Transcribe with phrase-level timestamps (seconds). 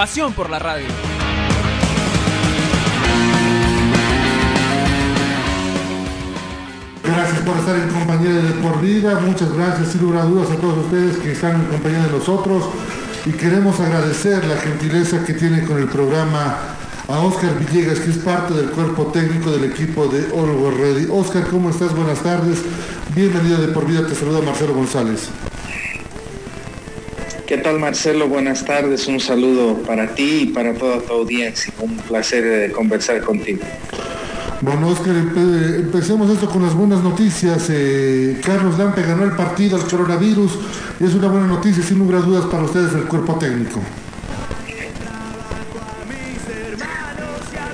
[0.00, 0.86] Pasión por la radio.
[7.04, 9.20] Gracias por estar en compañía de Por Vida.
[9.20, 12.64] Muchas gracias, sin lugar a dudas, a todos ustedes que están en compañía de nosotros.
[13.26, 16.56] Y queremos agradecer la gentileza que tiene con el programa
[17.06, 21.08] a Oscar Villegas, que es parte del cuerpo técnico del equipo de All Ready.
[21.10, 21.94] Oscar, ¿cómo estás?
[21.94, 22.62] Buenas tardes.
[23.14, 24.06] Bienvenido de Por Vida.
[24.06, 25.28] Te saluda Marcelo González.
[27.50, 28.28] ¿Qué tal Marcelo?
[28.28, 31.72] Buenas tardes, un saludo para ti y para toda tu audiencia.
[31.80, 33.58] Un placer de conversar contigo.
[34.60, 37.66] Bueno, Oscar, empe- empecemos esto con las buenas noticias.
[37.68, 40.52] Eh, Carlos Lampe ganó el partido al coronavirus
[41.00, 43.80] y es una buena noticia, sin lugar a dudas, para ustedes el cuerpo técnico.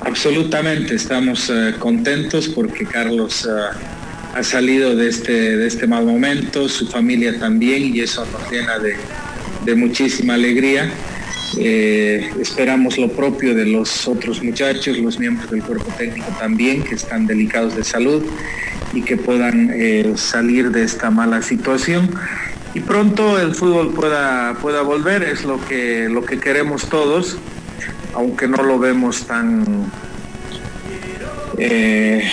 [0.01, 3.77] Absolutamente, estamos eh, contentos porque Carlos eh,
[4.33, 8.79] ha salido de este, de este mal momento, su familia también y eso nos llena
[8.79, 8.95] de,
[9.67, 10.89] de muchísima alegría.
[11.59, 16.95] Eh, esperamos lo propio de los otros muchachos, los miembros del cuerpo técnico también, que
[16.95, 18.23] están delicados de salud
[18.93, 22.09] y que puedan eh, salir de esta mala situación.
[22.73, 27.37] Y pronto el fútbol pueda, pueda volver, es lo que, lo que queremos todos,
[28.13, 29.91] aunque no lo vemos tan,
[31.57, 32.23] eh,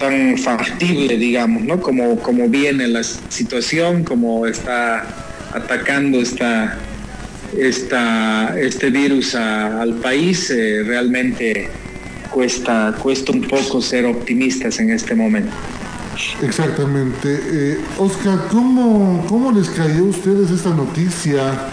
[0.00, 1.80] tan factible, digamos, ¿no?
[1.80, 5.23] Como, como viene la situación, como está
[5.54, 6.76] atacando esta,
[7.56, 11.70] esta, este virus al país, eh, realmente
[12.30, 15.52] cuesta, cuesta un poco ser optimistas en este momento.
[16.42, 17.40] Exactamente.
[17.42, 21.68] Eh, Oscar, ¿cómo, ¿cómo les cayó a ustedes esta noticia?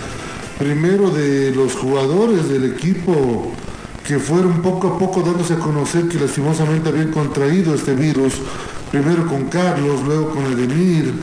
[0.57, 3.51] Primero de los jugadores del equipo
[4.07, 8.33] que fueron poco a poco dándose a conocer que lastimosamente habían contraído este virus.
[8.91, 11.13] Primero con Carlos, luego con Edemir,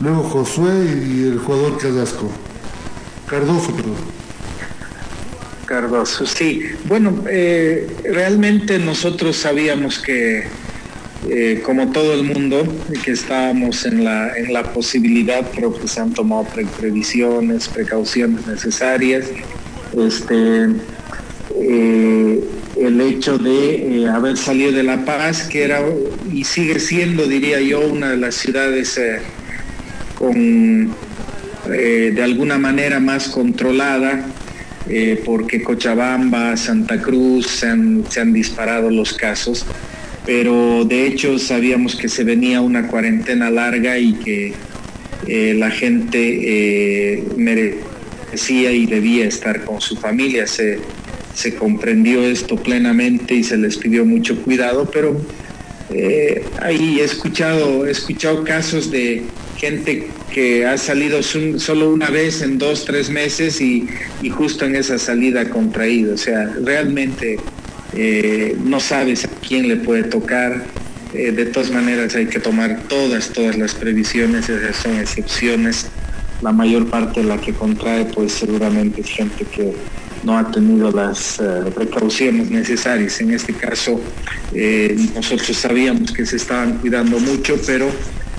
[0.00, 0.72] luego Josué
[1.06, 2.30] y el jugador Carrasco.
[3.26, 3.96] Cardoso, perdón.
[5.66, 6.62] Cardoso, sí.
[6.86, 10.44] Bueno, eh, realmente nosotros sabíamos que,
[11.28, 12.62] eh, como todo el mundo,
[13.04, 18.46] que estábamos en la, en la posibilidad, creo que se han tomado pre- previsiones, precauciones
[18.46, 19.26] necesarias.
[19.94, 20.68] Este,
[21.60, 22.44] eh,
[22.80, 25.82] el hecho de haber salido de La Paz, que era
[26.32, 28.98] y sigue siendo, diría yo, una de las ciudades
[30.18, 30.90] con
[31.70, 34.26] eh, de alguna manera más controlada,
[34.88, 39.66] eh, porque Cochabamba, Santa Cruz se han, disparado los casos,
[40.24, 44.54] pero de hecho sabíamos que se venía una cuarentena larga y que
[45.26, 50.46] eh, la gente merecía y debía estar con su familia.
[50.46, 50.78] Se,
[51.34, 55.20] se comprendió esto plenamente y se les pidió mucho cuidado, pero
[56.62, 59.24] ahí he escuchado, he escuchado casos de
[59.58, 63.88] gente que ha salido solo una vez en dos, tres meses y,
[64.30, 66.14] justo en esa salida contraído.
[66.14, 67.38] O sea, realmente
[67.94, 70.64] eh, no sabes a quién le puede tocar.
[71.14, 75.86] Eh, de todas maneras hay que tomar todas, todas las previsiones, esas son excepciones.
[76.40, 79.72] La mayor parte de la que contrae pues seguramente es gente que
[80.22, 83.20] no ha tenido las eh, precauciones necesarias.
[83.20, 84.00] En este caso,
[85.14, 87.90] nosotros sabíamos que se estaban cuidando mucho, pero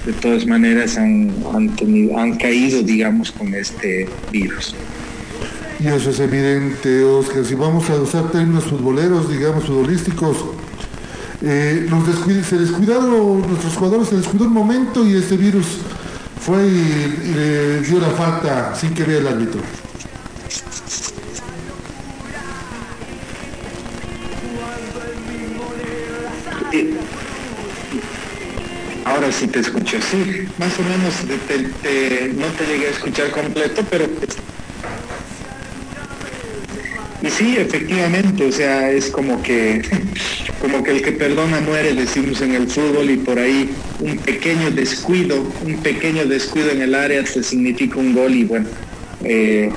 [0.05, 4.75] de todas maneras han, han, caído, digamos, con este virus.
[5.79, 7.45] Y eso es evidente, Oscar.
[7.45, 10.37] Si vamos a usar términos futboleros, digamos, futbolísticos,
[11.41, 11.87] eh,
[12.47, 15.65] se descuidaron, nuestros jugadores se descuidó un momento y este virus
[16.41, 19.61] fue y, le dio la falta sin que vea el árbitro.
[29.39, 34.05] Sí te escucho, sí, más o menos no te llegué a escuchar completo, pero...
[37.21, 39.81] Y sí, efectivamente, o sea, es como que,
[40.59, 43.69] como que el que perdona muere, decimos en el fútbol, y por ahí
[43.99, 48.67] un pequeño descuido, un pequeño descuido en el área te significa un gol y bueno,
[49.23, 49.71] eh,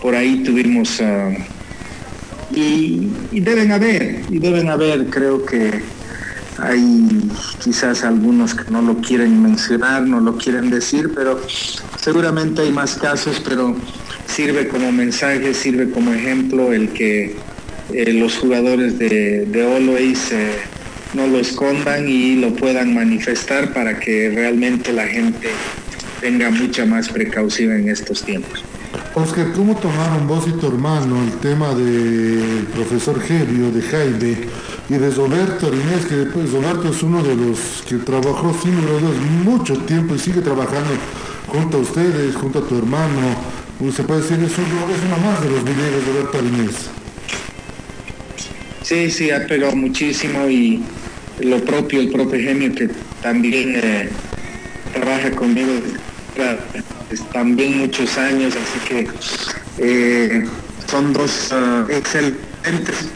[0.00, 1.00] por ahí tuvimos...
[1.00, 1.32] ah,
[2.52, 5.99] y deben haber, y deben haber, creo que
[6.62, 7.08] hay
[7.62, 11.40] quizás algunos que no lo quieren mencionar, no lo quieren decir, pero
[11.98, 13.76] seguramente hay más casos, pero
[14.26, 17.36] sirve como mensaje, sirve como ejemplo el que
[17.92, 20.16] eh, los jugadores de, de
[21.14, 25.48] no lo escondan y lo puedan manifestar para que realmente la gente
[26.20, 28.62] tenga mucha más precaución en estos tiempos.
[29.14, 34.36] Oscar, ¿cómo tomaron vos y tu hermano el tema del profesor Helio, de Jaime
[34.90, 39.08] y de Roberto Arinés, que después Roberto es uno de los que trabajó sin duda
[39.44, 40.90] mucho tiempo y sigue trabajando
[41.46, 43.36] junto a ustedes, junto a tu hermano?
[43.94, 45.72] Se puede decir, es uno más de los de
[46.12, 46.90] Roberto Arinés.
[48.82, 50.82] Sí, sí, ha pegado muchísimo y
[51.38, 52.90] lo propio, el propio genio que
[53.22, 54.10] también eh,
[54.92, 55.70] trabaja conmigo
[57.32, 59.08] también muchos años, así que
[59.78, 60.46] eh,
[60.90, 62.49] son dos uh, excelentes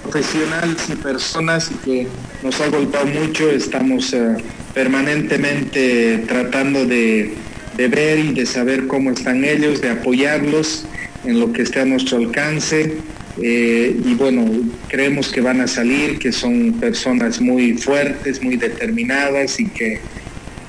[0.03, 2.07] profesionales y personas y que
[2.43, 4.37] nos ha golpeado mucho, estamos uh,
[4.73, 7.35] permanentemente tratando de,
[7.77, 10.87] de ver y de saber cómo están ellos, de apoyarlos
[11.25, 12.97] en lo que esté a nuestro alcance.
[13.43, 14.45] Eh, y bueno,
[14.89, 19.99] creemos que van a salir, que son personas muy fuertes, muy determinadas y que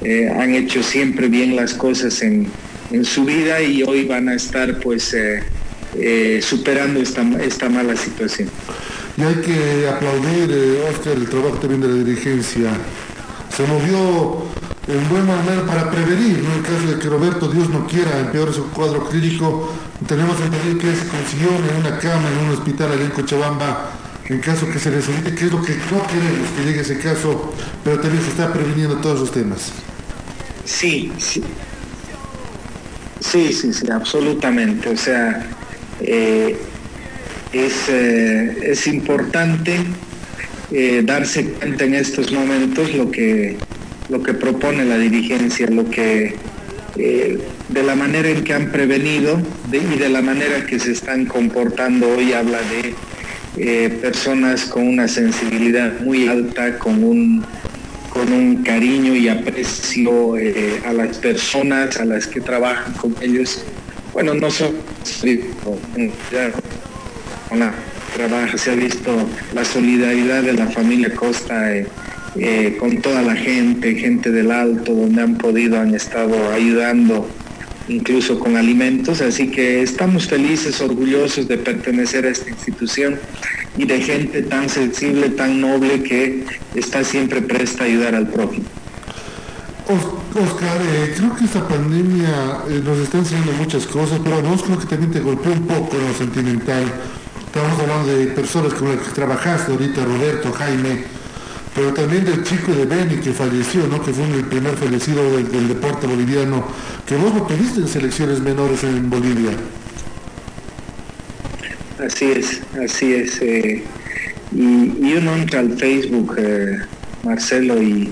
[0.01, 2.48] eh, han hecho siempre bien las cosas en,
[2.92, 5.44] en, su vida y hoy van a estar pues eh,
[6.42, 8.50] superando esta, esta mala situación.
[9.18, 12.71] Y hay que aplaudir, Oscar, el trabajo también de la dirigencia.
[13.56, 14.44] Se movió
[14.88, 16.53] en buena manera para prevenir, ¿no?
[16.53, 19.74] En caso de que Roberto, Dios no quiera, empeore su cuadro clínico,
[20.07, 23.92] tenemos entendido que se consiguió en una cama en un hospital allá en Cochabamba,
[24.25, 27.53] en caso que se necesite, que es lo que no queremos que llegue ese caso,
[27.83, 29.71] pero también se está previniendo todos los temas.
[30.65, 31.44] Sí, sí.
[33.21, 34.89] Sí, sí, sí, absolutamente.
[34.89, 35.47] O sea,
[36.07, 36.56] eh,
[37.52, 39.78] es, eh, es importante
[40.72, 43.57] eh, darse cuenta en estos momentos lo que
[44.10, 46.36] lo que propone la dirigencia, lo que
[46.96, 49.42] de la manera en que han prevenido
[49.74, 52.60] y de la manera que se están comportando hoy habla
[53.57, 57.44] de personas con una sensibilidad muy alta, con un,
[58.12, 60.36] con un cariño y aprecio
[60.86, 63.66] a las personas a las que trabajan con ellos.
[64.15, 64.71] Bueno, no solo
[67.50, 67.73] con la
[68.15, 69.12] trabaja, se ha visto
[69.53, 71.73] la solidaridad de la familia Costa
[72.38, 77.27] eh, con toda la gente, gente del Alto, donde han podido, han estado ayudando
[77.89, 83.19] incluso con alimentos, así que estamos felices, orgullosos de pertenecer a esta institución
[83.77, 88.65] y de gente tan sensible, tan noble que está siempre presta a ayudar al prójimo.
[90.35, 94.77] Oscar, eh, creo que esta pandemia eh, nos está enseñando muchas cosas, pero vos creo
[94.77, 96.83] que también te golpeó un poco en lo sentimental.
[97.45, 101.03] Estamos hablando de personas con las que trabajaste ahorita, Roberto, Jaime,
[101.73, 104.03] pero también del chico de Beni que falleció, ¿no?
[104.03, 106.65] que fue el primer fallecido del, deporte boliviano,
[107.07, 109.51] que vos lo tuviste en selecciones menores en Bolivia.
[112.05, 113.41] Así es, así es.
[113.41, 113.85] Eh,
[114.53, 116.37] y, uno entra al Facebook,
[117.23, 118.11] Marcelo, y,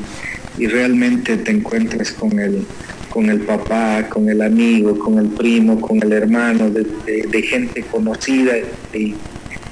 [0.58, 2.66] realmente te encuentras con el,
[3.10, 8.54] con el papá, con el amigo, con el primo, con el hermano, de, gente conocida
[8.94, 9.16] y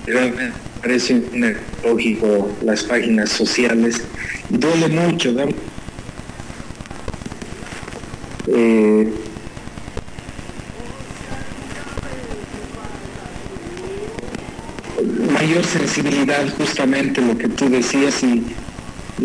[0.05, 1.21] realmente parece
[1.83, 4.01] lógico las páginas sociales.
[4.49, 5.47] Duele mucho, ¿no?
[8.47, 9.11] Eh,
[15.31, 18.43] mayor sensibilidad justamente lo que tú decías y,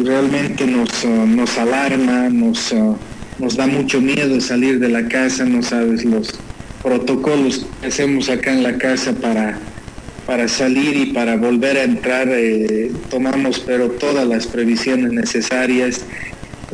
[0.02, 2.96] realmente nos, uh, nos alarma, nos, uh,
[3.38, 6.34] nos da mucho miedo salir de la casa, no sabes los
[6.82, 9.58] protocolos que hacemos acá en la casa para
[10.26, 16.04] para salir y para volver a entrar eh, tomamos pero todas las previsiones necesarias.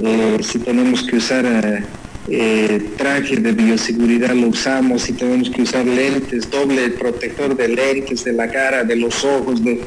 [0.03, 1.85] Eh, si tenemos que usar
[2.29, 8.25] eh, traje de bioseguridad lo usamos, si tenemos que usar lentes, doble protector de lentes,
[8.25, 9.83] de la cara, de los ojos, de,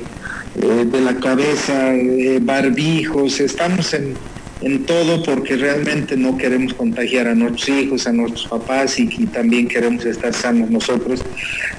[0.56, 1.94] de la cabeza,
[2.42, 4.16] barbijos, estamos en,
[4.62, 9.68] en todo porque realmente no queremos contagiar a nuestros hijos, a nuestros papás y, también
[9.68, 11.22] queremos estar sanos nosotros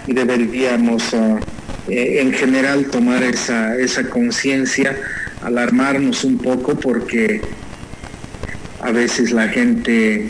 [0.06, 1.38] y deberíamos uh,
[1.88, 4.96] eh, en general tomar esa, esa conciencia,
[5.42, 7.40] alarmarnos un poco porque
[8.82, 10.28] a veces la gente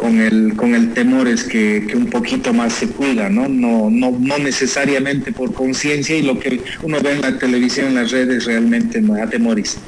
[0.00, 3.48] con el, con el temor es que, un poquito más se cuida, ¿no?
[3.48, 7.96] No, no, no necesariamente por conciencia y lo que uno ve en la televisión, en
[7.96, 9.78] las redes, realmente no atemoriza.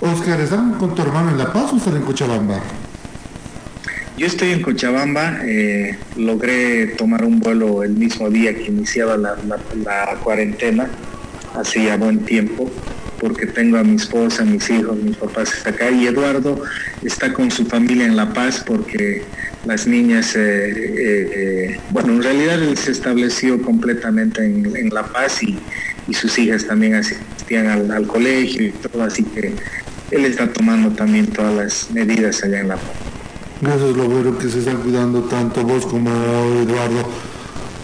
[0.00, 2.60] Oscar, ¿están con tu hermano en La Paz o están en Cochabamba?
[4.18, 9.36] Yo estoy en Cochabamba, eh, logré tomar un vuelo el mismo día que iniciaba la,
[10.22, 10.86] cuarentena,
[11.54, 12.70] hacía buen tiempo,
[13.18, 16.62] porque tengo a mi esposa, a mis hijos, mis papás acá, y Eduardo
[17.02, 19.22] está con su familia en La Paz porque
[19.64, 25.58] las niñas, eh, eh, bueno, en realidad él se estableció completamente en, La Paz y,
[26.06, 29.54] y sus hijas también asistían al, colegio y todo, así que
[30.10, 32.92] él está tomando también todas las medidas allá en La Paz.
[33.62, 36.10] Eso es lo bueno que se están cuidando tanto vos como
[36.62, 37.08] Eduardo.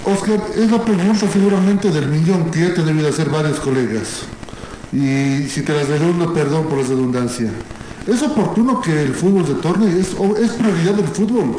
[0.04, 4.26] Oscar, es la pregunta seguramente del millón que ya te deben hacer varios colegas.
[4.94, 7.50] Y si te las redundo, perdón por la redundancia.
[8.06, 9.88] ¿Es oportuno que el fútbol se torne?
[9.98, 10.10] ¿Es,
[10.40, 11.56] ¿Es prioridad del fútbol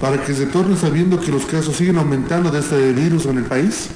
[0.00, 3.44] para que se torne sabiendo que los casos siguen aumentando de este virus en el
[3.44, 3.88] país?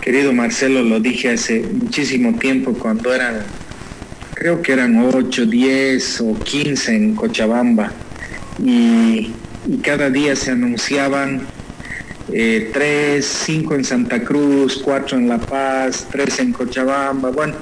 [0.00, 3.42] Querido Marcelo, lo dije hace muchísimo tiempo cuando eran,
[4.32, 7.92] creo que eran 8, 10 o 15 en Cochabamba.
[8.64, 9.32] Y,
[9.82, 11.42] cada día se anunciaban
[12.30, 17.30] eh, tres, cinco en Santa Cruz, cuatro en La Paz, tres en Cochabamba.
[17.30, 17.54] Bueno,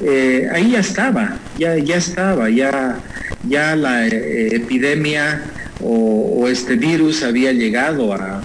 [0.00, 2.98] eh, ahí ya estaba, ya, ya estaba, ya,
[3.46, 5.42] ya la eh, epidemia
[5.80, 8.42] o, este virus había llegado a,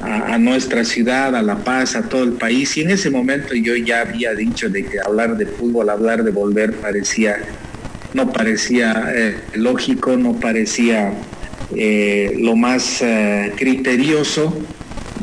[0.00, 2.76] a, nuestra ciudad, a La Paz, a todo el país.
[2.76, 6.32] Y en ese momento yo ya había dicho de que hablar de fútbol, hablar de
[6.32, 7.38] volver parecía,
[8.12, 11.14] no parecía lógico, no parecía
[11.70, 13.02] lo más
[13.56, 14.52] criterioso.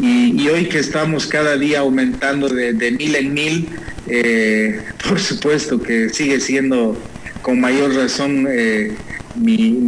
[0.01, 3.69] Y, hoy que estamos cada día aumentando de, mil en mil,
[4.07, 6.97] eh, por supuesto que sigue siendo
[7.41, 8.95] con mayor razón eh,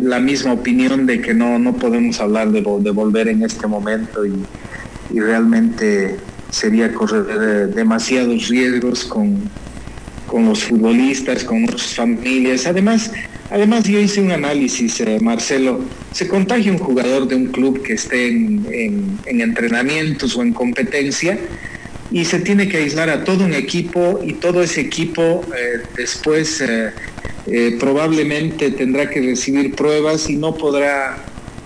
[0.02, 4.46] la misma opinión de que no, no podemos hablar de, volver en este momento y,
[5.14, 6.18] realmente
[6.52, 9.40] sería correr eh, demasiados riesgos con,
[10.28, 12.66] con los futbolistas, con nuestras familias.
[12.68, 13.12] Además,
[13.50, 18.27] además yo hice un análisis, Marcelo, se contagia un jugador de un club que esté
[18.27, 21.38] en entrenamientos o en competencia
[22.12, 26.62] y se tiene que aislar a todo un equipo y todo ese equipo eh, después
[26.62, 26.92] eh,
[27.48, 31.18] eh, probablemente tendrá que recibir pruebas y no podrá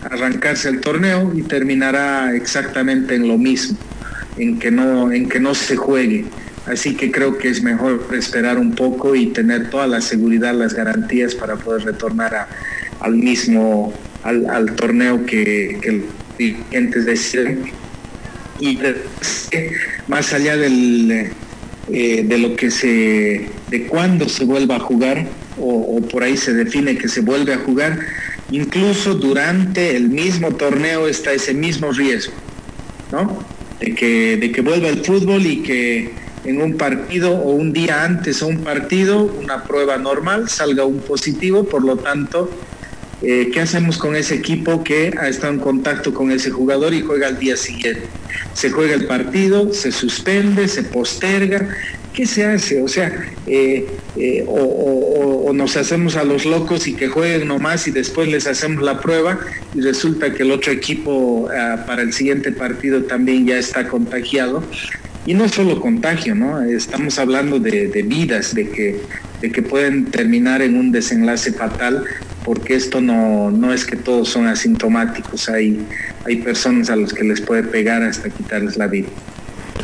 [0.04, 3.78] arrancarse el torneo y terminará exactamente en lo mismo,
[4.38, 6.26] en que no, en que no se juegue.
[6.66, 10.74] Así que creo que es mejor esperar un poco y tener toda la seguridad, las
[10.74, 12.48] garantías para poder retornar
[13.00, 16.06] al mismo, al, torneo que, que los
[16.38, 17.72] dirigentes deciden
[18.62, 18.78] y
[20.08, 21.32] más allá del,
[21.92, 25.28] eh, de lo que se, de cuándo se vuelva a jugar,
[25.60, 28.00] o, por ahí se define que se vuelve a jugar,
[28.52, 32.34] incluso durante el mismo torneo está ese mismo riesgo,
[33.12, 33.46] ¿no?
[33.80, 36.12] De que, de que vuelva el fútbol y que
[36.44, 41.00] en un partido o un día antes o un partido, una prueba normal, salga un
[41.00, 42.50] positivo, por lo tanto,
[43.22, 47.02] eh, ¿qué hacemos con ese equipo que ha estado en contacto con ese jugador y
[47.02, 48.08] juega al día siguiente?
[48.54, 51.70] se juega el partido, se suspende, se posterga.
[52.14, 52.82] ¿Qué se hace?
[52.82, 57.92] O sea, eh, eh, o, nos hacemos a los locos y que jueguen nomás y
[57.92, 59.40] después les hacemos la prueba
[59.76, 64.64] y resulta que el otro equipo ah, para el siguiente partido también ya está contagiado.
[65.26, 66.62] Y no solo contagio, ¿no?
[66.62, 69.00] Estamos hablando de, vidas, de que,
[69.42, 72.04] de que pueden terminar en un desenlace fatal,
[72.44, 75.86] porque esto no, no es que todos son asintomáticos, hay,
[76.26, 79.10] hay personas a los que les puede pegar hasta quitarles la vida.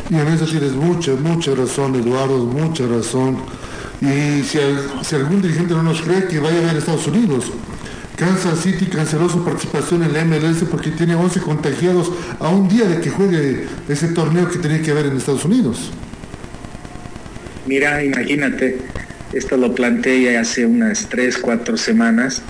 [0.10, 3.38] Y en eso tienes mucha, mucha razón, Eduardo, mucha razón.
[4.01, 4.58] Y si,
[5.03, 7.51] si algún dirigente no nos cree que vaya a ver Estados Unidos,
[8.18, 12.86] Kansas City canceló su participación en la MLS porque tiene 11 contagiados a un día
[12.86, 15.92] de que juegue ese torneo que tenía que haber en Estados Unidos.
[17.68, 18.80] Mira, imagínate,
[19.34, 22.42] esto lo planteé hace unas 3, 4 semanas,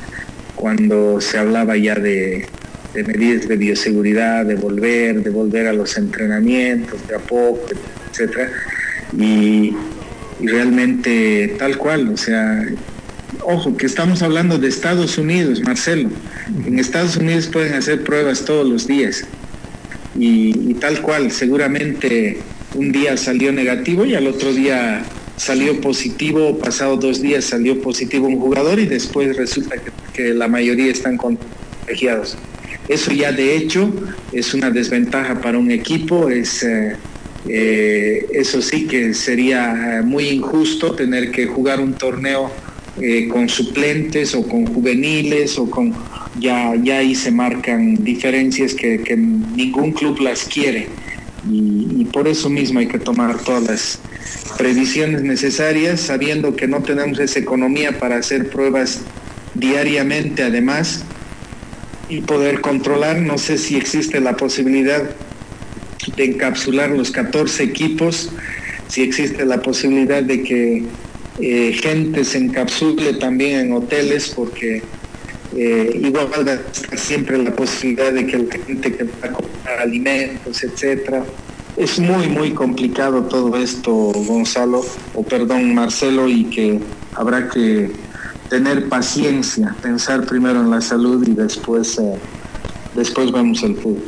[0.56, 2.48] cuando se hablaba ya de,
[2.94, 7.68] medidas de bioseguridad, de volver, de volver a los entrenamientos de a poco,
[8.10, 8.50] etcétera.
[9.18, 9.76] Y,
[10.40, 12.64] realmente tal cual, o sea,
[13.50, 16.10] ojo, que estamos hablando de Estados Unidos, Marcelo.
[16.66, 19.24] En Estados Unidos pueden hacer pruebas todos los días.
[20.20, 22.40] Y, tal cual, seguramente
[22.76, 25.02] un día salió negativo y al otro día
[25.38, 30.50] salió positivo, pasado dos días salió positivo un jugador y después resulta que, que la
[30.50, 32.38] mayoría están contagiados.
[32.90, 33.90] Eso ya de hecho
[34.34, 36.98] es una desventaja para un equipo, es, eh,
[37.48, 42.52] eh, eso sí que sería eh, muy injusto tener que jugar un torneo
[43.32, 45.94] con suplentes o con juveniles o con
[46.40, 50.88] ya, ya ahí se marcan diferencias que, ningún club las quiere
[51.50, 54.00] y, por eso mismo hay que tomar todas las
[54.58, 59.02] previsiones necesarias sabiendo que no tenemos esa economía para hacer pruebas
[59.54, 61.04] diariamente además
[62.10, 63.20] y poder controlar.
[63.20, 65.04] No sé si existe la posibilidad
[66.16, 68.32] de encapsular los 14 equipos,
[68.88, 70.84] si existe la posibilidad de que
[71.40, 74.82] eh, gente se encapsule también en hoteles, porque
[75.56, 80.64] eh, igual va siempre la posibilidad de que la gente que va a comprar alimentos,
[80.64, 81.24] etcétera,
[81.78, 86.80] es muy, muy complicado todo esto, Gonzalo, o perdón, Marcelo, y que
[87.14, 87.92] habrá que
[88.50, 92.16] tener paciencia, pensar primero en la salud y después, eh,
[92.96, 94.04] después vemos el fútbol.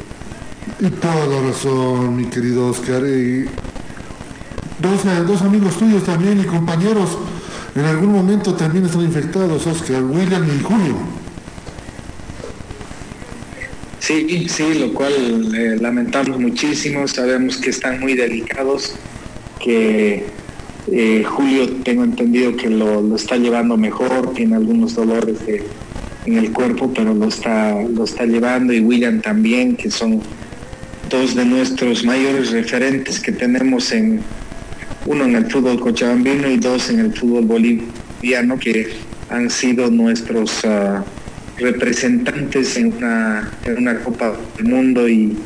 [0.79, 3.03] Y toda la razón, mi querido Oscar.
[3.05, 3.47] Y
[4.81, 7.17] dos, eh, dos amigos tuyos también y compañeros
[7.75, 10.95] en algún momento también están infectados, Oscar, William y Julio.
[13.99, 15.13] Sí, sí, lo cual
[15.55, 18.95] eh, lamentamos muchísimo, sabemos que están muy delicados,
[19.63, 20.25] que
[20.91, 25.37] eh, Julio tengo entendido que lo, está llevando mejor, tiene algunos dolores
[26.25, 30.21] en el cuerpo, pero lo está, lo está llevando y William también, que son
[31.09, 34.21] dos de nuestros mayores referentes que tenemos en
[35.09, 38.87] uno en el fútbol cochabambino y dos en el fútbol boliviano, que
[39.29, 40.63] han sido nuestros...
[40.63, 41.03] Ah,
[41.59, 45.37] representantes en una, en una Copa del Mundo y,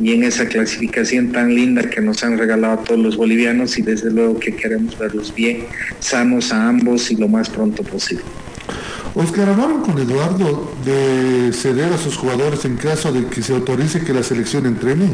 [0.00, 4.12] en esa clasificación tan linda que nos han regalado a todos los bolivianos y desde
[4.12, 5.64] luego que queremos verlos bien,
[5.98, 8.22] sanos a ambos y lo más pronto posible.
[9.16, 14.04] Oscar, hablaron con Eduardo de ceder a sus jugadores en caso de que se autorice
[14.04, 15.08] que la selección entrene.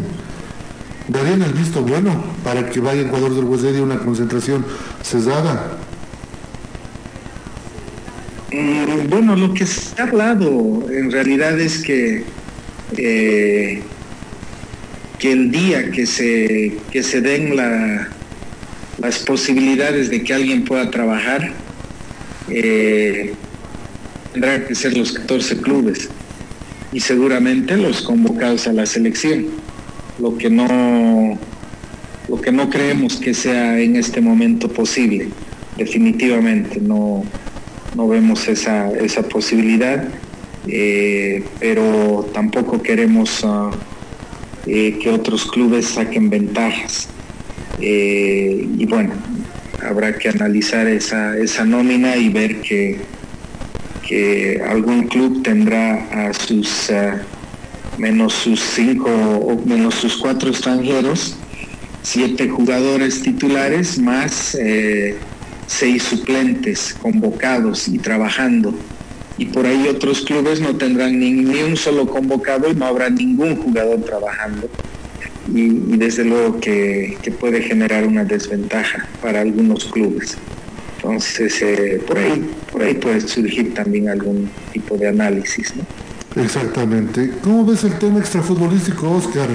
[1.08, 4.64] ¿Darían el visto bueno para que vaya el jugador del Huesedia una concentración
[5.02, 5.78] cesada?
[8.50, 12.24] Mm, bueno, lo que se ha hablado en realidad es que,
[12.96, 13.82] eh,
[15.18, 17.54] que el día que se, que se den
[18.98, 21.52] las posibilidades de que alguien pueda trabajar,
[22.48, 23.34] eh,
[24.32, 26.08] tendrán que ser los 14 clubes
[26.92, 29.63] y seguramente los convocados a la selección.
[30.18, 31.38] Lo que no,
[32.28, 35.28] lo que no creemos que sea en este momento posible,
[35.76, 37.24] definitivamente no
[37.94, 40.08] no vemos esa, esa posibilidad,
[40.66, 43.70] eh, pero tampoco queremos ah,
[44.66, 47.08] eh, que otros clubes saquen ventajas.
[47.80, 49.14] Eh, y bueno,
[49.82, 52.98] habrá que analizar esa, esa nómina y ver que,
[54.06, 57.20] que algún club tendrá a sus ah,
[57.98, 61.36] menos sus cinco menos sus cuatro extranjeros,
[62.02, 64.56] siete jugadores titulares más
[65.66, 68.74] seis suplentes convocados y trabajando.
[69.36, 73.56] Y por ahí otros clubes no tendrán ni, un solo convocado y no habrá ningún
[73.56, 74.68] jugador trabajando.
[75.52, 80.38] Y, desde luego que, puede generar una desventaja para algunos clubes.
[80.96, 85.74] Entonces, eh, por, ahí, por ahí puede surgir también algún tipo de análisis.
[86.36, 87.32] Exactamente.
[87.42, 89.48] ¿Cómo ves el tema extrafutbolístico, Oscar?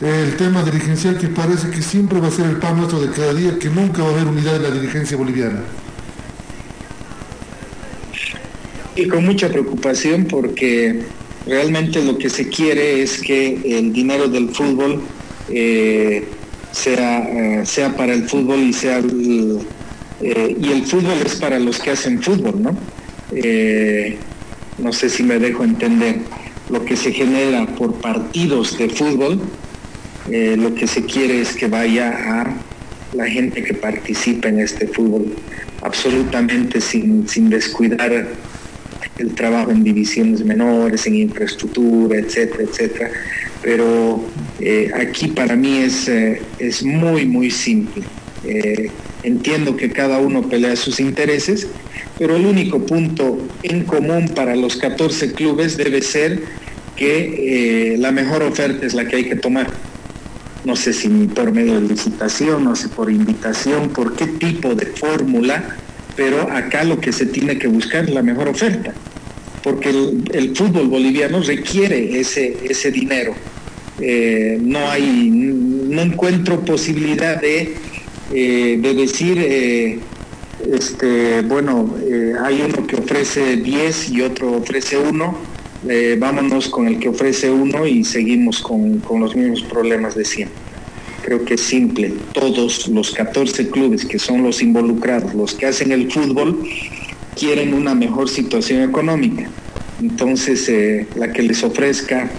[0.00, 3.34] El tema dirigencial que parece que siempre va a ser el pan nuestro de cada
[3.34, 5.60] día, que nunca va a haber unidad en la dirigencia boliviana.
[8.96, 11.02] Y con mucha preocupación porque
[11.46, 15.02] realmente lo que se quiere es que el dinero del fútbol
[15.50, 16.26] eh,
[16.72, 18.98] sea, eh, sea para el fútbol y sea
[20.20, 22.76] eh, y el fútbol es para los que hacen fútbol, ¿no?
[24.78, 26.20] No sé si me dejo entender,
[26.70, 29.40] lo que se genera por partidos de fútbol,
[30.30, 32.54] eh, lo que se quiere es que vaya a
[33.14, 35.34] la gente que participa en este fútbol,
[35.82, 38.28] absolutamente sin, descuidar
[39.16, 43.10] el trabajo en divisiones menores, en infraestructura, etcétera, etcétera.
[43.62, 44.22] Pero
[44.60, 48.04] eh, aquí para mí es, eh, es muy, muy simple.
[49.22, 51.66] Entiendo que cada uno pelea sus intereses,
[52.18, 56.42] pero el único punto en común para los 14 clubes debe ser
[56.96, 59.68] que eh, la mejor oferta es la que hay que tomar.
[60.64, 64.86] No sé si por medio de licitación, no sé por invitación, por qué tipo de
[64.86, 65.76] fórmula,
[66.16, 68.92] pero acá lo que se tiene que buscar es la mejor oferta,
[69.62, 73.34] porque el, fútbol boliviano requiere ese, ese dinero.
[74.00, 77.76] Eh, no hay, no encuentro posibilidad de,
[78.32, 80.02] eh, de decir
[80.66, 85.38] este, bueno, eh, hay uno que ofrece 10 y otro ofrece 1,
[85.88, 90.56] eh, vámonos con el que ofrece 1 y seguimos con, los mismos problemas de siempre.
[91.22, 95.92] Creo que es simple, todos los 14 clubes que son los involucrados, los que hacen
[95.92, 96.64] el fútbol,
[97.36, 99.48] quieren una mejor situación económica.
[100.00, 102.30] Entonces, eh, la que les ofrezca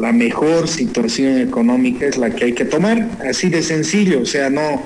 [0.00, 4.48] la mejor situación económica es la que hay que tomar, así de sencillo, o sea,
[4.48, 4.82] no,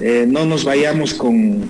[0.00, 1.68] no nos vayamos con,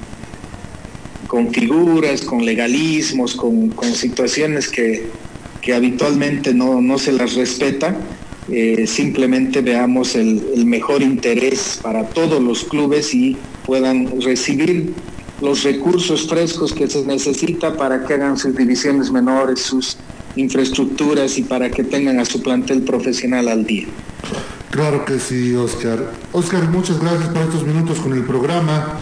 [1.28, 5.06] con figuras, con legalismos, con, situaciones que,
[5.72, 7.94] habitualmente no, se las respeta.
[8.50, 13.36] Eh, simplemente veamos el, mejor interés para todos los clubes y
[13.66, 14.94] puedan recibir
[15.42, 19.98] los recursos frescos que se necesita para que hagan sus divisiones menores, sus
[20.36, 23.86] infraestructuras y para que tengan a su plantel profesional al día.
[24.70, 26.12] Claro que sí, Oscar.
[26.32, 28.98] Oscar, muchas gracias por estos minutos con el programa.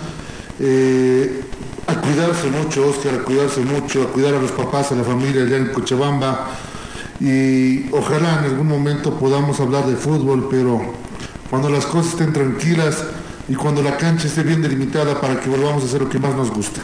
[0.61, 1.43] Eh,
[1.89, 5.43] a cuidarse mucho, Oscar, a cuidarse mucho, a cuidar a los papás, a la familia
[5.43, 6.51] allá en Cochabamba.
[7.21, 10.81] Y ojalá en algún momento podamos hablar de fútbol, pero
[11.51, 13.05] cuando las cosas estén tranquilas
[13.49, 16.35] y cuando la cancha esté bien delimitada para que volvamos a hacer lo que más
[16.37, 16.81] nos gusta.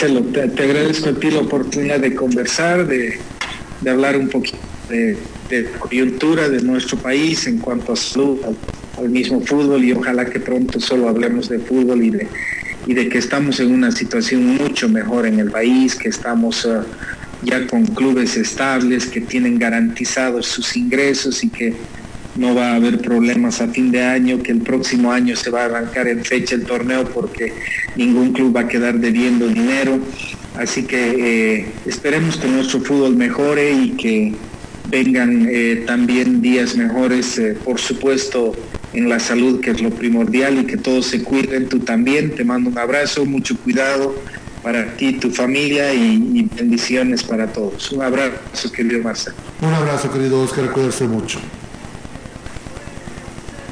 [0.00, 3.18] Te, agradezco a ti la oportunidad de conversar, de,
[3.88, 5.16] hablar un poquito de,
[5.78, 8.38] coyuntura de nuestro país en cuanto a salud,
[8.98, 12.28] al, mismo fútbol y ojalá que pronto solo hablemos de fútbol y de,
[12.86, 16.82] y de que estamos en una situación mucho mejor en el país, que estamos uh,
[17.42, 21.74] ya con clubes estables, que tienen garantizados sus ingresos y que
[22.36, 25.62] no va a haber problemas a fin de año, que el próximo año se va
[25.62, 27.52] a arrancar en fecha el torneo porque
[27.96, 29.98] ningún club va a quedar debiendo dinero.
[30.56, 34.34] Así que eh, esperemos que nuestro fútbol mejore y que
[34.88, 38.54] vengan eh, también días mejores, eh, por supuesto,
[38.92, 41.68] en la salud, que es lo primordial, y que todos se cuiden.
[41.68, 44.14] Tú también, te mando un abrazo, mucho cuidado
[44.62, 47.92] para ti, tu familia y, bendiciones para todos.
[47.92, 49.36] Un abrazo, querido Marcelo.
[49.60, 51.38] Un abrazo, querido Oscar, cuídate mucho.